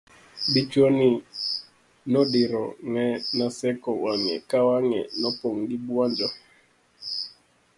[0.53, 1.07] dichuo ni
[2.13, 3.05] nodiro ne
[3.37, 6.27] Naseko wang'e ka wang'e nopong' gi buonjo